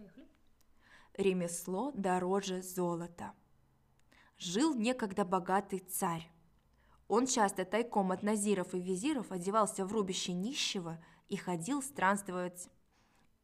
Поехали. 0.00 0.26
Ремесло 1.16 1.92
дороже 1.92 2.62
золота. 2.62 3.32
Жил 4.38 4.74
некогда 4.74 5.24
богатый 5.26 5.80
царь. 5.80 6.30
Он 7.08 7.26
часто 7.26 7.64
тайком 7.66 8.10
от 8.12 8.22
назиров 8.22 8.72
и 8.74 8.80
визиров 8.80 9.30
одевался 9.30 9.84
в 9.84 9.92
рубище 9.92 10.32
нищего 10.32 11.02
и 11.28 11.36
ходил 11.36 11.82
странствовать 11.82 12.68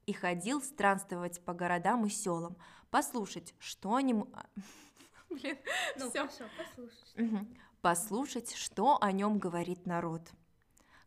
и 0.07 0.13
ходил 0.13 0.63
странствовать 0.63 1.45
по 1.45 1.53
городам 1.53 2.07
и 2.07 2.09
селам, 2.09 2.57
послушать, 2.91 3.55
что 3.59 3.97
они... 3.97 4.13
м- 4.13 4.33
Блин, 5.31 5.59
Ну, 5.99 6.09
всё. 6.09 6.21
хорошо, 6.29 6.45
послушай. 6.57 6.97
Мгм. 7.17 7.57
Послушать, 7.83 8.55
что 8.55 8.99
о 9.03 9.11
нем 9.13 9.39
говорит 9.39 9.85
народ. 9.85 10.23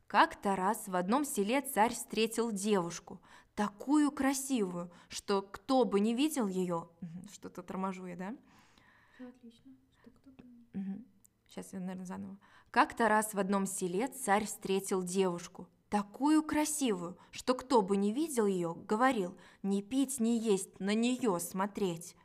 Как-то 0.08 0.56
раз 0.58 0.88
в 0.88 0.96
одном 0.98 1.24
селе 1.24 1.62
царь 1.62 1.94
встретил 1.94 2.52
девушку, 2.52 3.22
такую 3.60 4.10
красивую, 4.14 4.90
что 5.10 5.42
кто 5.42 5.84
бы 5.84 6.00
не 6.00 6.16
видел 6.16 6.48
ее, 6.48 6.88
что-то 7.34 7.62
торможу 7.62 8.06
я, 8.06 8.16
да? 8.16 8.36
Отлично. 9.20 9.74
Что 10.00 10.12
кто 10.12 10.32
Сейчас 11.46 11.74
я, 11.74 11.82
наверное, 11.82 12.06
заново. 12.06 12.38
Как-то 12.72 13.10
раз 13.10 13.34
в 13.34 13.38
одном 13.38 13.66
селе 13.66 14.08
царь 14.08 14.46
встретил 14.46 15.04
девушку, 15.04 15.68
такую 15.90 16.42
красивую, 16.42 17.18
что 17.32 17.54
кто 17.54 17.82
бы 17.82 17.98
не 17.98 18.14
видел 18.14 18.46
ее, 18.46 18.76
говорил, 18.88 19.38
не 19.62 19.82
пить, 19.82 20.22
не 20.22 20.40
есть, 20.40 20.80
на 20.80 20.94
нее 20.94 21.38
смотреть. 21.42 22.16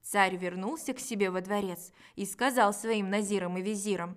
Царь 0.00 0.38
вернулся 0.38 0.94
к 0.94 1.00
себе 1.00 1.30
во 1.30 1.42
дворец 1.42 1.92
и 2.16 2.24
сказал 2.24 2.72
своим 2.72 3.10
назирам 3.10 3.58
и 3.58 3.60
визирам, 3.60 4.16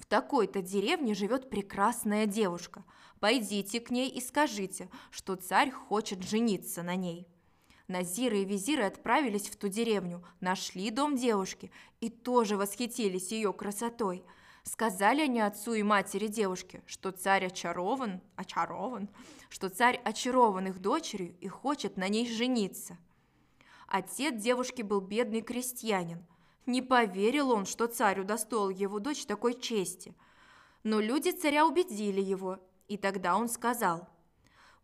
в 0.00 0.06
такой-то 0.06 0.62
деревне 0.62 1.14
живет 1.14 1.50
прекрасная 1.50 2.24
девушка. 2.26 2.84
Пойдите 3.20 3.80
к 3.80 3.90
ней 3.90 4.08
и 4.08 4.20
скажите, 4.20 4.88
что 5.10 5.36
царь 5.36 5.70
хочет 5.70 6.22
жениться 6.22 6.82
на 6.82 6.96
ней. 6.96 7.28
Назиры 7.86 8.38
и 8.38 8.44
визиры 8.46 8.84
отправились 8.84 9.50
в 9.50 9.56
ту 9.56 9.68
деревню, 9.68 10.24
нашли 10.40 10.90
дом 10.90 11.16
девушки 11.16 11.70
и 12.00 12.08
тоже 12.08 12.56
восхитились 12.56 13.30
ее 13.30 13.52
красотой. 13.52 14.24
Сказали 14.62 15.22
они 15.22 15.40
отцу 15.40 15.74
и 15.74 15.82
матери 15.82 16.28
девушки, 16.28 16.82
что 16.86 17.10
царь 17.10 17.46
очарован, 17.46 18.22
очарован, 18.36 19.10
что 19.50 19.68
царь 19.68 20.00
очарован 20.04 20.68
их 20.68 20.80
дочерью 20.80 21.36
и 21.40 21.48
хочет 21.48 21.96
на 21.96 22.08
ней 22.08 22.26
жениться. 22.26 22.96
Отец 23.86 24.40
девушки 24.40 24.82
был 24.82 25.00
бедный 25.00 25.42
крестьянин. 25.42 26.24
Не 26.66 26.82
поверил 26.82 27.50
он, 27.50 27.66
что 27.66 27.86
царь 27.86 28.20
удостоил 28.20 28.70
его 28.70 28.98
дочь 28.98 29.26
такой 29.26 29.54
чести. 29.54 30.14
Но 30.82 31.00
люди 31.00 31.30
царя 31.30 31.66
убедили 31.66 32.20
его, 32.20 32.58
и 32.88 32.96
тогда 32.96 33.36
он 33.36 33.48
сказал, 33.48 34.08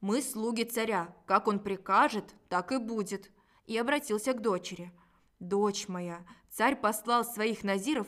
«Мы 0.00 0.20
слуги 0.22 0.64
царя, 0.64 1.14
как 1.26 1.48
он 1.48 1.58
прикажет, 1.58 2.34
так 2.48 2.72
и 2.72 2.78
будет», 2.78 3.30
и 3.66 3.76
обратился 3.78 4.32
к 4.32 4.42
дочери. 4.42 4.92
«Дочь 5.38 5.88
моя, 5.88 6.24
царь 6.50 6.76
послал 6.76 7.24
своих 7.24 7.64
назиров...» 7.64 8.06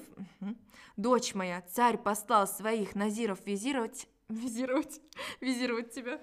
«Дочь 0.96 1.34
моя, 1.34 1.62
царь 1.62 1.98
послал 1.98 2.46
своих 2.46 2.94
назиров 2.94 3.46
визировать...» 3.46 4.08
Визировать? 4.28 5.00
Визировать 5.40 5.94
тебя. 5.94 6.20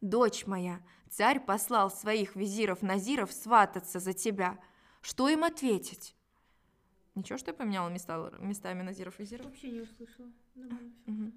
Дочь 0.00 0.46
моя, 0.46 0.80
царь 1.10 1.40
послал 1.40 1.90
своих 1.90 2.36
визиров-назиров 2.36 3.32
свататься 3.32 4.00
за 4.00 4.14
тебя. 4.14 4.58
Что 5.06 5.28
им 5.28 5.44
ответить? 5.44 6.16
Ничего, 7.14 7.38
что 7.38 7.52
я 7.52 7.54
поменяла 7.54 7.88
места, 7.88 8.28
местами 8.40 8.82
назиров-визиров? 8.82 9.46
Вообще 9.46 9.70
не 9.70 9.82
услышала. 9.82 10.32
Всё. 10.52 11.30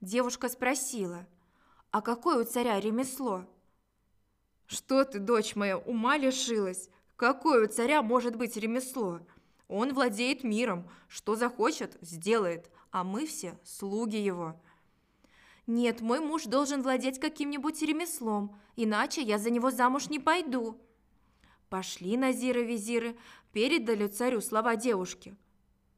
Девушка 0.00 0.48
спросила, 0.48 1.24
а 1.92 2.02
какое 2.02 2.42
у 2.42 2.44
царя 2.44 2.80
ремесло? 2.80 3.46
Что 4.66 5.04
ты, 5.04 5.20
дочь 5.20 5.54
моя, 5.54 5.78
ума 5.78 6.16
лишилась? 6.16 6.90
Какое 7.14 7.66
у 7.66 7.68
царя 7.68 8.02
может 8.02 8.34
быть 8.34 8.56
ремесло? 8.56 9.20
Он 9.68 9.94
владеет 9.94 10.42
миром, 10.42 10.90
что 11.06 11.36
захочет, 11.36 11.96
сделает, 12.00 12.68
а 12.90 13.04
мы 13.04 13.26
все 13.26 13.56
слуги 13.62 14.16
его. 14.16 14.60
Нет, 15.68 16.00
мой 16.00 16.18
муж 16.18 16.46
должен 16.46 16.82
владеть 16.82 17.20
каким-нибудь 17.20 17.80
ремеслом, 17.80 18.60
иначе 18.74 19.22
я 19.22 19.38
за 19.38 19.50
него 19.50 19.70
замуж 19.70 20.08
не 20.08 20.18
пойду. 20.18 20.80
Пошли 21.68 22.16
назиры-визиры, 22.16 23.16
передали 23.52 24.06
царю 24.06 24.40
слова 24.40 24.76
девушки. 24.76 25.36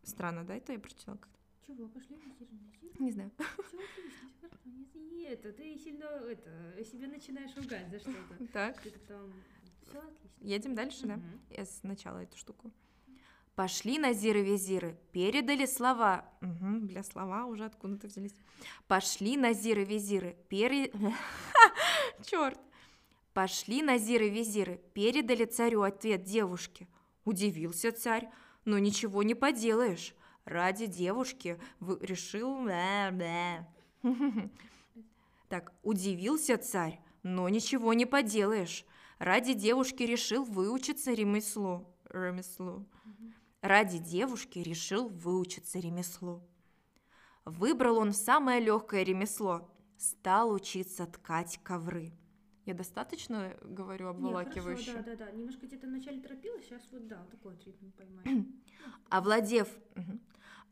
Странно, 0.03 0.45
да, 0.45 0.57
это 0.57 0.73
я 0.73 0.79
прочитала 0.79 1.17
как-то? 1.17 1.39
Чего, 1.67 1.89
пошли 1.89 2.17
на 2.17 2.33
Сиру, 2.33 2.51
на 2.53 2.73
Сиру? 2.81 3.05
Не 3.05 3.13
знаю. 3.13 3.31
Это, 5.29 5.53
ты 5.53 5.79
сильно 5.79 6.05
это, 6.05 6.85
себе 6.85 7.07
начинаешь 7.07 7.55
ругать 7.57 7.89
за 7.89 8.01
что-то. 8.01 8.45
Так. 8.53 8.81
Ты 8.83 8.91
там... 8.91 9.33
Все 9.83 9.99
отлично. 9.99 10.29
Едем 10.41 10.75
дальше, 10.75 11.07
да? 11.07 11.21
Я 11.51 11.65
сначала 11.67 12.19
эту 12.19 12.37
штуку. 12.37 12.73
Пошли 13.55 13.99
назиры-визиры, 13.99 14.97
передали 15.13 15.67
слова. 15.67 16.29
Мгм, 16.41 16.87
бля, 16.87 17.03
слова 17.05 17.47
уже 17.47 17.65
откуда-то 17.65 18.09
взялись. 18.09 18.35
Пошли 18.89 19.37
назиры-визиры, 19.37 20.37
пере... 20.49 20.91
Черт! 22.25 22.59
Пошли 23.33 23.83
назиры-визиры, 23.83 24.81
передали 24.93 25.45
царю 25.45 25.83
ответ 25.83 26.25
девушке. 26.25 26.89
Удивился 27.25 27.93
царь, 27.93 28.29
но 28.65 28.79
ничего 28.79 29.23
не 29.23 29.35
поделаешь. 29.35 30.15
Ради 30.45 30.87
девушки 30.87 31.59
решил... 32.01 32.67
Так, 35.49 35.73
удивился 35.83 36.59
царь, 36.59 37.01
но 37.23 37.49
ничего 37.49 37.93
не 37.93 38.07
поделаешь. 38.07 38.85
Ради 39.19 39.53
девушки 39.53 40.03
решил 40.03 40.45
выучиться 40.45 41.13
ремеслу. 41.13 41.87
Ремеслу. 42.09 42.87
Ради 43.61 43.99
девушки 43.99 44.59
решил 44.59 45.09
выучиться 45.09 45.79
ремеслу. 45.79 46.43
Выбрал 47.45 47.99
он 47.99 48.13
самое 48.13 48.61
легкое 48.61 49.03
ремесло. 49.03 49.71
Стал 49.99 50.51
учиться 50.51 51.07
ткать 51.07 51.61
ковры. 51.63 52.13
Я 52.67 52.75
достаточно 52.75 53.57
говорю 53.63 54.09
обволакивающе? 54.09 54.93
хорошо, 54.93 55.05
да, 55.11 55.17
да, 55.17 55.27
да. 55.27 55.33
Немножко 55.33 55.67
где-то 55.67 55.87
вначале 55.87 56.21
торопилась, 56.21 56.65
сейчас 56.65 56.83
вот 56.93 57.07
да, 57.09 57.25
такой 57.31 57.55
вот 57.55 57.65
ритм 57.65 57.91
поймаешь. 57.91 58.47
Овладев, 59.09 59.69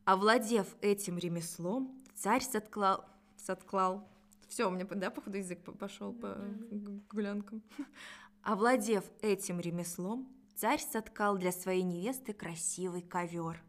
овладев 0.04 0.76
этим 0.80 1.18
ремеслом, 1.18 2.02
царь 2.14 2.42
сотклал, 2.42 3.04
сотклал. 3.36 4.08
Все, 4.48 4.68
у 4.68 4.70
меня, 4.70 4.84
да, 4.84 5.10
походу, 5.10 5.38
язык 5.38 5.60
пошел 5.78 6.12
по 6.12 6.34
г- 6.70 7.00
гулянкам. 7.10 7.62
Овладев 8.42 9.04
этим 9.20 9.60
ремеслом, 9.60 10.28
царь 10.54 10.80
соткал 10.80 11.36
для 11.36 11.52
своей 11.52 11.82
невесты 11.82 12.32
красивый 12.32 13.02
ковер. 13.02 13.62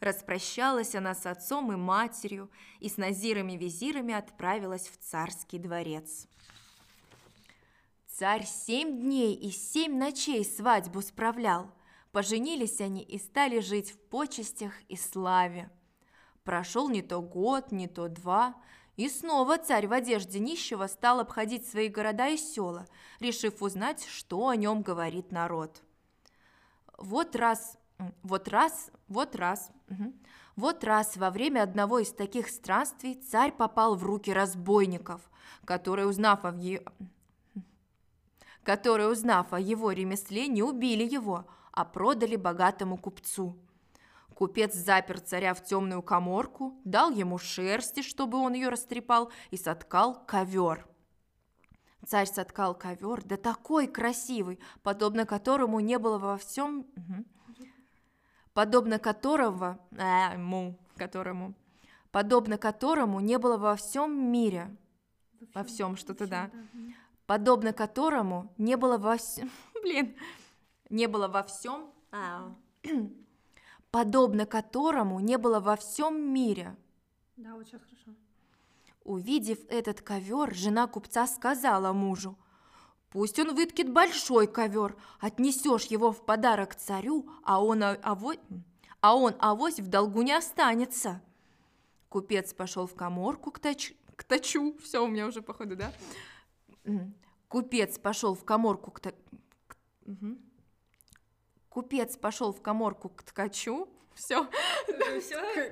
Распрощалась 0.00 0.96
она 0.96 1.14
с 1.14 1.26
отцом 1.26 1.72
и 1.72 1.76
матерью 1.76 2.50
и 2.80 2.88
с 2.88 2.96
назирами-визирами 2.96 4.12
отправилась 4.12 4.88
в 4.88 4.96
царский 4.98 5.58
дворец. 5.58 6.26
Царь 8.22 8.46
семь 8.46 9.00
дней 9.00 9.34
и 9.34 9.50
семь 9.50 9.98
ночей 9.98 10.44
свадьбу 10.44 11.02
справлял. 11.02 11.72
Поженились 12.12 12.80
они 12.80 13.02
и 13.02 13.18
стали 13.18 13.58
жить 13.58 13.90
в 13.90 13.98
почестях 13.98 14.74
и 14.88 14.94
славе. 14.96 15.68
Прошел 16.44 16.88
не 16.88 17.02
то 17.02 17.20
год, 17.20 17.72
не 17.72 17.88
то 17.88 18.06
два, 18.06 18.54
и 18.94 19.08
снова 19.08 19.58
царь 19.58 19.88
в 19.88 19.92
одежде 19.92 20.38
нищего 20.38 20.86
стал 20.86 21.18
обходить 21.18 21.66
свои 21.66 21.88
города 21.88 22.28
и 22.28 22.36
села, 22.36 22.86
решив 23.18 23.60
узнать, 23.60 24.06
что 24.06 24.46
о 24.46 24.54
нем 24.54 24.82
говорит 24.82 25.32
народ. 25.32 25.82
Вот 26.98 27.34
раз, 27.34 27.76
вот 28.22 28.46
раз, 28.46 28.92
вот 29.08 29.34
раз, 29.34 29.72
мгм. 29.88 30.14
вот 30.54 30.84
раз 30.84 31.16
во 31.16 31.30
время 31.30 31.64
одного 31.64 31.98
из 31.98 32.12
таких 32.12 32.50
странствий 32.50 33.14
царь 33.14 33.50
попал 33.50 33.96
в 33.96 34.04
руки 34.04 34.32
разбойников, 34.32 35.28
которые, 35.64 36.06
узнав 36.06 36.44
о 36.44 36.52
которые, 38.64 39.08
узнав 39.08 39.52
о 39.52 39.60
его 39.60 39.90
ремесле, 39.92 40.48
не 40.48 40.62
убили 40.62 41.04
его, 41.04 41.46
а 41.72 41.84
продали 41.84 42.36
богатому 42.36 42.96
купцу. 42.96 43.56
Купец 44.34 44.74
запер 44.74 45.20
царя 45.20 45.54
в 45.54 45.62
темную 45.64 46.02
коморку, 46.02 46.80
дал 46.84 47.10
ему 47.10 47.38
шерсти, 47.38 48.02
чтобы 48.02 48.38
он 48.38 48.54
ее 48.54 48.68
растрепал, 48.68 49.30
и 49.50 49.56
соткал 49.56 50.24
ковер. 50.26 50.86
Царь 52.06 52.26
соткал 52.26 52.74
ковер, 52.74 53.22
да 53.24 53.36
такой 53.36 53.86
красивый, 53.86 54.58
подобно 54.82 55.26
которому 55.26 55.80
не 55.80 55.98
было 55.98 56.18
во 56.18 56.36
всем... 56.38 56.86
Подобно 58.52 58.98
которого... 58.98 59.78
э, 59.92 60.36
му, 60.36 60.78
которому... 60.96 61.54
Подобно 62.10 62.58
которому 62.58 63.20
не 63.20 63.38
было 63.38 63.56
во 63.56 63.76
всем 63.76 64.30
мире. 64.30 64.76
Во 65.54 65.64
всем 65.64 65.96
что-то, 65.96 66.26
да. 66.26 66.50
мгм. 66.72 66.94
Подобно 67.32 67.72
которому 67.72 68.52
не 68.58 68.76
было 68.76 68.98
во 68.98 69.16
всем... 69.16 69.50
Блин, 69.82 70.14
не 70.90 71.06
было 71.06 71.28
во 71.28 71.42
всем... 71.42 71.90
подобно 73.90 74.44
которому 74.44 75.18
не 75.18 75.38
было 75.38 75.58
во 75.58 75.76
всем 75.76 76.34
мире. 76.34 76.76
Да, 77.38 77.54
вот 77.54 77.66
сейчас 77.66 77.80
хорошо. 77.80 78.10
Увидев 79.02 79.60
этот 79.70 80.02
ковер, 80.02 80.54
жена 80.54 80.86
купца 80.86 81.26
сказала 81.26 81.94
мужу, 81.94 82.36
Пусть 83.08 83.38
он 83.38 83.54
выткит 83.54 83.90
большой 83.90 84.46
ковер, 84.46 84.94
отнесешь 85.18 85.84
его 85.84 86.12
в 86.12 86.26
подарок 86.26 86.74
царю, 86.74 87.26
а 87.44 87.64
он, 87.64 87.82
авось, 87.82 88.38
а 89.00 89.16
он 89.16 89.34
авось 89.38 89.80
в 89.80 89.86
долгу 89.86 90.20
не 90.20 90.32
останется. 90.32 91.22
Купец 92.10 92.52
пошел 92.52 92.86
в 92.86 92.94
коморку 92.94 93.50
к, 93.50 93.58
тач, 93.58 93.94
к 94.16 94.24
тачу, 94.24 94.76
все 94.82 95.02
у 95.02 95.08
меня 95.08 95.26
уже 95.26 95.40
походу, 95.40 95.76
да? 95.76 95.92
Купец 97.48 97.98
пошел 97.98 98.34
в 98.34 98.44
коморку 98.44 98.90
к. 98.90 99.14
Угу. 100.06 100.38
Купец 101.68 102.16
пошел 102.16 102.52
в 102.52 102.62
коморку 102.62 103.08
к 103.08 103.22
ткачу. 103.22 103.88
Все. 104.14 104.48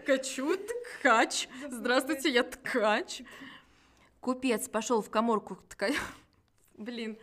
Ткачу, 0.02 0.56
ткач. 0.56 1.48
Здравствуйте, 1.70 2.30
я 2.30 2.42
ткач. 2.42 3.22
Купец 4.20 4.68
пошел 4.68 5.02
в 5.02 5.10
коморку 5.10 5.56
к 5.56 5.68
ткачу. 5.68 6.00
Блин. 6.74 7.18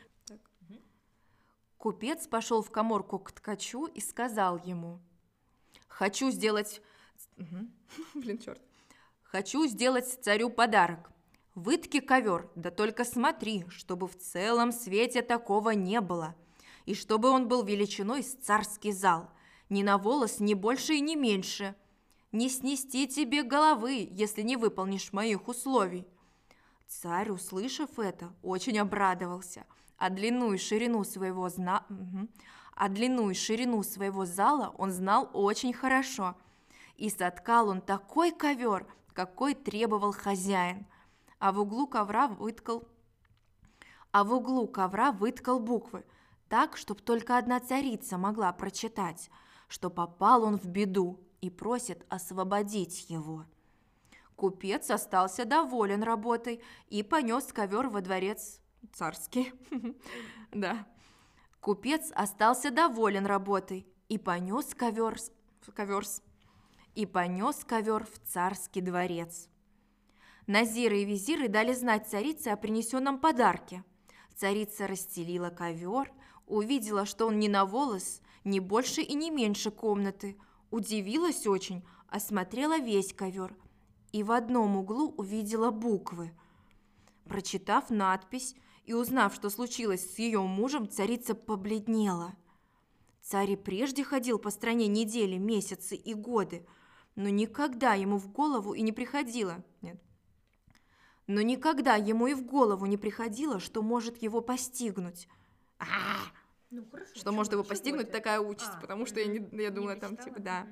Купец 1.78 2.28
пошел 2.28 2.62
в 2.64 2.72
коморку 2.72 3.20
к 3.20 3.32
ткачу 3.32 3.86
и 3.86 4.02
сказал 4.02 4.58
ему, 4.58 5.00
«Хочу 5.88 6.32
сделать...» 6.32 6.82
Блин, 8.16 8.40
черт. 8.40 8.62
«Хочу 9.24 9.66
сделать 9.68 10.08
царю 10.24 10.50
подарок. 10.50 11.12
Вытки 11.58 12.02
ковер, 12.02 12.52
да 12.54 12.70
только 12.70 13.04
смотри, 13.04 13.66
чтобы 13.70 14.08
в 14.08 14.16
целом 14.16 14.72
свете 14.72 15.24
такого 15.24 15.72
не 15.72 16.02
было, 16.02 16.36
и 16.86 16.94
чтобы 16.94 17.32
он 17.32 17.48
был 17.48 17.64
величиной 17.64 18.22
с 18.22 18.36
царский 18.36 18.92
зал, 18.92 19.32
ни 19.68 19.82
на 19.82 19.98
волос, 19.98 20.40
ни 20.40 20.54
больше 20.54 20.94
и 20.94 21.02
ни 21.02 21.16
меньше. 21.16 21.76
Не 22.32 22.50
снести 22.50 23.08
тебе 23.08 23.42
головы, 23.42 24.08
если 24.12 24.44
не 24.44 24.56
выполнишь 24.56 25.12
моих 25.14 25.48
условий». 25.48 26.08
Царь, 26.86 27.32
услышав 27.32 27.98
это, 27.98 28.32
очень 28.44 28.78
обрадовался, 28.78 29.66
а 29.98 30.12
длину 30.12 30.54
и 30.54 30.60
ширину 30.60 31.04
своего 31.04 31.50
зна... 31.50 31.88
а 32.76 32.88
длину 32.88 33.32
и 33.32 33.34
ширину 33.34 33.82
своего 33.82 34.26
зала 34.26 34.76
он 34.78 34.92
знал 34.92 35.28
очень 35.34 35.74
хорошо. 35.74 36.36
И 36.98 37.10
соткал 37.10 37.70
он 37.70 37.82
такой 37.82 38.32
ковер, 38.32 38.86
какой 39.16 39.56
требовал 39.56 40.12
хозяин. 40.12 40.86
А 41.40 41.52
в 41.52 41.60
углу 41.60 41.88
ковра 41.88 42.28
выткал 42.28 42.88
а 44.12 44.24
в 44.24 44.34
углу 44.34 44.68
ковра 44.68 45.12
выткал 45.12 45.60
буквы, 45.60 46.04
так, 46.50 46.78
чтобы 46.78 47.02
только 47.02 47.38
одна 47.38 47.60
царица 47.60 48.18
могла 48.18 48.52
прочитать, 48.54 49.30
что 49.68 49.90
попал 49.90 50.44
он 50.44 50.58
в 50.58 50.66
беду 50.66 51.20
и 51.42 51.50
просит 51.50 52.06
освободить 52.10 53.10
его. 53.10 53.46
Купец 54.36 54.90
остался 54.90 55.46
доволен 55.46 56.04
работой 56.04 56.64
и 56.90 57.04
понес 57.04 57.52
ковер 57.54 57.90
во 57.90 58.02
дворец 58.02 58.60
царский. 58.94 59.54
Да. 60.52 60.88
Купец 61.60 62.12
остался 62.16 62.72
доволен 62.72 63.26
работой 63.26 63.86
и 64.08 64.18
понес 64.18 64.74
ковер, 64.74 65.18
коверс, 65.76 66.24
и 66.96 67.06
понес 67.06 67.66
ковер 67.66 68.06
в 68.06 68.18
царский 68.26 68.82
дворец. 68.82 69.50
Назиры 70.48 71.02
и 71.02 71.06
визиры 71.06 71.48
дали 71.48 71.74
знать 71.74 72.08
царице 72.08 72.50
о 72.50 72.58
принесенном 72.58 73.20
подарке. 73.20 73.84
Царица 74.36 74.88
расстелила 74.88 75.50
ковер, 75.50 76.12
увидела, 76.48 77.06
что 77.06 77.28
он 77.28 77.38
не 77.38 77.50
на 77.50 77.66
волос, 77.66 78.22
не 78.44 78.60
больше 78.60 79.02
и 79.02 79.14
не 79.14 79.30
меньше 79.30 79.72
комнаты, 79.72 80.38
удивилась 80.72 81.46
очень, 81.46 81.86
осмотрела 82.10 82.80
весь 82.80 83.14
ковер– 83.14 83.56
и 84.12 84.24
в 84.24 84.32
одном 84.32 84.78
углу 84.78 85.14
увидела 85.18 85.72
буквы. 85.72 86.34
Прочитав 87.26 87.90
надпись 87.90 88.56
и 88.86 88.94
узнав, 88.94 89.36
что 89.36 89.50
случилось 89.50 90.14
с 90.14 90.20
ее 90.20 90.42
мужем, 90.42 90.90
царица 90.90 91.36
побледнела. 91.36 92.36
Царь 93.22 93.52
и 93.52 93.56
прежде 93.56 94.04
ходил 94.04 94.40
по 94.40 94.50
стране 94.50 94.88
недели, 94.88 95.38
месяцы 95.38 95.96
и 95.96 96.14
годы, 96.14 96.66
но 97.16 97.30
никогда 97.30 97.94
ему 97.94 98.18
в 98.18 98.32
голову 98.32 98.74
и 98.74 98.82
не 98.82 98.92
приходило... 98.92 99.64
Нет. 99.82 100.02
Но 101.28 101.42
никогда 101.42 101.96
ему 101.96 102.28
и 102.28 102.34
в 102.34 102.46
голову 102.46 102.86
не 102.86 102.98
приходило, 102.98 103.60
что 103.60 103.82
может 103.82 104.22
его 104.22 104.42
постигнуть. 104.42 105.28
А, 105.78 105.86
ну, 106.72 106.86
хорошо, 106.90 107.16
что 107.16 107.32
может 107.34 107.52
его 107.52 107.64
постигнуть 107.64 108.12
такая 108.12 108.40
участь, 108.40 108.72
а, 108.76 108.80
потому 108.82 109.06
что 109.06 109.20
я, 109.20 109.28
не, 109.28 109.62
я 109.62 109.70
думала, 109.70 109.96
не 109.96 110.00
там, 110.00 110.16
типа, 110.16 110.40
да. 110.40 110.68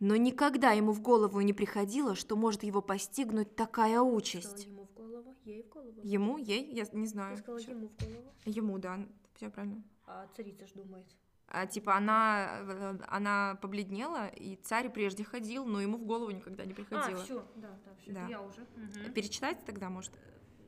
Но 0.00 0.16
никогда 0.16 0.72
ему 0.72 0.92
в 0.92 1.00
голову 1.00 1.40
не 1.40 1.52
приходило, 1.52 2.16
что 2.16 2.36
может 2.36 2.64
его 2.64 2.82
постигнуть 2.82 3.54
такая 3.54 4.00
участь. 4.00 4.62
Что 4.62 4.70
ему 4.70 4.86
в 4.86 4.92
голову? 4.92 5.36
Ей 5.44 5.62
в 5.62 5.68
голову? 5.68 6.00
Ему? 6.02 6.38
Ей? 6.38 6.74
Я 6.74 6.86
не 6.92 7.06
знаю. 7.06 7.36
Ты 7.36 7.42
сказала 7.42 7.60
ему 7.60 7.88
в 7.88 8.04
голову? 8.04 8.32
Ему, 8.44 8.78
да, 8.78 9.06
все 9.36 9.50
правильно. 9.50 9.82
А 10.06 10.26
царица 10.36 10.66
ж 10.66 10.72
думает. 10.72 11.06
А, 11.48 11.66
типа 11.66 11.94
она, 11.96 12.96
она 13.06 13.58
побледнела, 13.62 14.28
и 14.28 14.56
царь 14.56 14.90
прежде 14.90 15.24
ходил, 15.24 15.64
но 15.64 15.80
ему 15.80 15.98
в 15.98 16.04
голову 16.04 16.30
никогда 16.30 16.64
не 16.64 16.74
приходило. 16.74 17.20
А, 17.20 17.24
все, 17.24 17.46
да, 17.56 17.78
да, 17.84 17.94
все, 18.00 18.12
да. 18.12 18.26
я 18.26 18.42
уже. 18.42 18.62
Угу. 18.62 19.12
Перечитать 19.14 19.64
тогда, 19.64 19.88
может? 19.88 20.12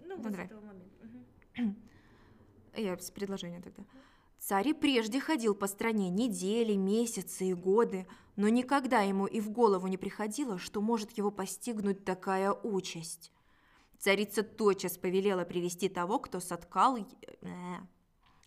Ну, 0.04 0.16
вот 0.16 0.32
с 0.32 0.38
этого 0.38 0.60
момента. 0.60 1.06
Угу. 1.58 1.74
Я 2.76 2.98
с 2.98 3.10
предложения 3.10 3.60
тогда. 3.60 3.82
Царь 4.38 4.68
и 4.68 4.74
прежде 4.74 5.18
ходил 5.18 5.54
по 5.54 5.66
стране 5.66 6.10
недели, 6.10 6.74
месяцы 6.74 7.46
и 7.46 7.54
годы, 7.54 8.06
но 8.36 8.48
никогда 8.48 9.00
ему 9.00 9.26
и 9.26 9.40
в 9.40 9.50
голову 9.50 9.86
не 9.86 9.96
приходило, 9.96 10.58
что 10.58 10.80
может 10.80 11.12
его 11.12 11.30
постигнуть 11.30 12.04
такая 12.04 12.52
участь. 12.52 13.32
Царица 13.98 14.42
тотчас 14.42 14.98
повелела 14.98 15.44
привести 15.44 15.88
того, 15.88 16.18
кто 16.18 16.38
соткал... 16.38 16.98
Э, 16.98 17.46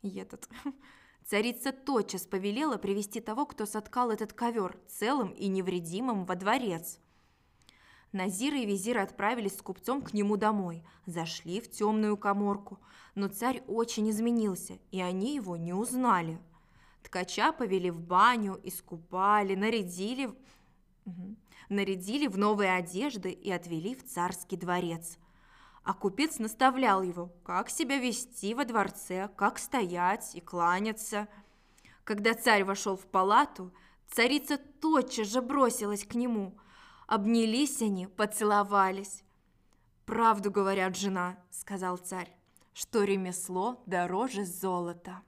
этот... 0.03 0.47
Царица 1.29 1.71
тотчас 1.71 2.25
повелела 2.25 2.77
привести 2.77 3.19
того, 3.19 3.45
кто 3.45 3.67
соткал 3.67 4.09
этот 4.09 4.33
ковер, 4.33 4.79
целым 4.87 5.29
и 5.29 5.47
невредимым 5.47 6.25
во 6.25 6.33
дворец. 6.33 6.99
Назир 8.11 8.55
и 8.55 8.65
визир 8.65 8.97
отправились 8.97 9.55
с 9.55 9.61
купцом 9.61 10.01
к 10.01 10.15
нему 10.15 10.37
домой, 10.37 10.83
зашли 11.05 11.61
в 11.61 11.69
темную 11.69 12.17
коморку, 12.17 12.79
но 13.13 13.27
царь 13.27 13.61
очень 13.67 14.09
изменился, 14.09 14.79
и 14.89 15.01
они 15.01 15.35
его 15.35 15.55
не 15.55 15.71
узнали. 15.71 16.39
Ткача 17.03 17.51
повели 17.51 17.91
в 17.91 18.01
баню, 18.01 18.59
искупали, 18.63 19.53
нарядили, 19.53 20.31
нарядили 21.69 22.25
в 22.25 22.39
новые 22.39 22.73
одежды 22.73 23.29
и 23.29 23.51
отвели 23.51 23.93
в 23.93 24.03
царский 24.03 24.57
дворец. 24.57 25.19
А 25.83 25.93
купец 25.93 26.39
наставлял 26.39 27.01
его, 27.01 27.31
как 27.43 27.69
себя 27.69 27.97
вести 27.97 28.53
во 28.53 28.65
дворце, 28.65 29.29
как 29.35 29.57
стоять 29.57 30.35
и 30.35 30.41
кланяться. 30.41 31.27
Когда 32.03 32.33
царь 32.33 32.63
вошел 32.63 32.95
в 32.95 33.05
палату, 33.05 33.73
царица 34.07 34.57
тотчас 34.57 35.27
же 35.27 35.41
бросилась 35.41 36.05
к 36.05 36.15
нему. 36.15 36.57
Обнялись 37.07 37.81
они, 37.81 38.07
поцеловались. 38.07 39.23
«Правду 40.05 40.51
говорят, 40.51 40.95
жена»,— 40.95 41.37
сказал 41.51 41.97
царь,— 41.97 42.33
«что 42.73 43.03
ремесло 43.03 43.81
дороже 43.85 44.43
золота». 44.43 45.21